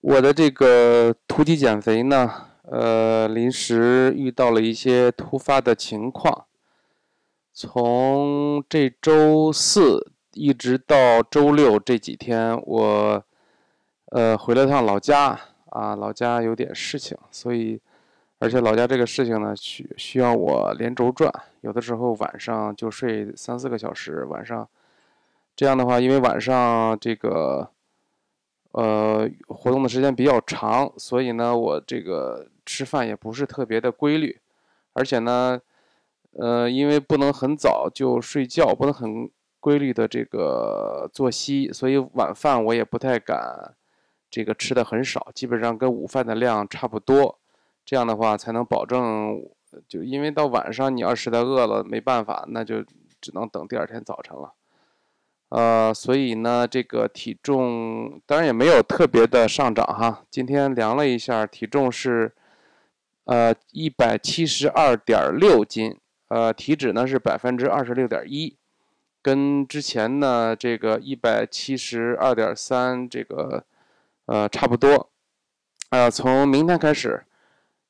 [0.00, 2.30] 我的这个突击减肥呢，
[2.62, 6.46] 呃，临时遇到了一些突发的情况，
[7.52, 13.24] 从这周四一直到周六这几天，我
[14.06, 15.38] 呃回了趟老家
[15.70, 17.80] 啊，老家有点事情，所以
[18.38, 21.28] 而且老家这个事情呢，需需要我连轴转，
[21.62, 24.68] 有的时候晚上就睡三四个小时，晚上
[25.56, 27.70] 这样的话，因为晚上这个。
[28.78, 34.38] 呃，活动的时间比较长，所以呢，我这个吃饭也不是特别的规律，
[34.92, 35.60] 而且呢，
[36.34, 39.28] 呃，因为不能很早就睡觉，不能很
[39.58, 43.74] 规律的这个作息，所以晚饭我也不太敢
[44.30, 47.36] 这个吃的很少，基本上跟午饭的量差不多，
[47.84, 49.42] 这样的话才能保证，
[49.88, 52.84] 就因为到晚上你要实在饿了没办法，那就
[53.20, 54.54] 只能等第二天早晨了。
[55.50, 60.22] 呃，所以呢，这个体重当然也没有特别的上涨哈。
[60.30, 62.34] 今天量了一下，体重是
[63.24, 65.96] 呃一百七十二点六斤，
[66.28, 68.58] 呃，体脂呢是百分之二十六点一，
[69.22, 73.64] 跟之前呢这个一百七十二点三这个
[74.26, 75.08] 呃差不多。
[75.88, 77.24] 呃，从明天开始，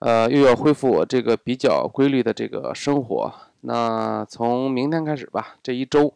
[0.00, 3.32] 呃，又要恢复我这个比较规律的这个生活。
[3.60, 6.14] 那从明天开始吧，这一周。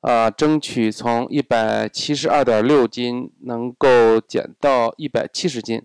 [0.00, 5.82] 啊，争取从一百七十二点六斤能够减到一百七十斤。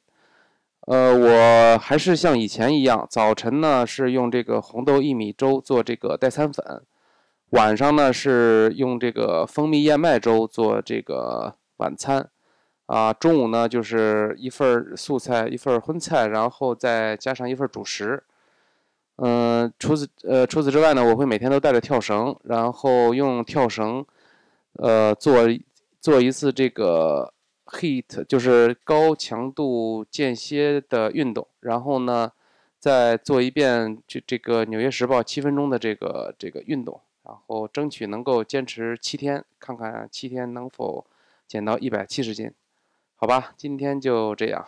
[0.87, 6.83] 呃，我还是像以前一样，早晨呢是用这个红豆薏米粥做这个代餐粉，
[7.49, 12.29] 晚上呢是用这个蜂蜜燕麦粥做这个晚餐。
[12.85, 18.23] 啊，中午呢就是一份素菜，一份荤菜，然后再加上一份主食。
[19.17, 24.05] 嗯，除此呃除此之外呢，我会每天都带着跳绳，然后用跳绳，
[24.73, 25.47] 呃做
[26.01, 27.33] 做一次这个
[27.67, 32.29] heat，就是高强度间歇的运动，然后呢
[32.77, 41.05] 再做一遍这这个《纽约时报》七分钟的这个这个运动，然后争取能够坚持七天，看看七天能否
[41.47, 42.51] 减到一百七十斤，
[43.15, 44.67] 好吧，今天就这样。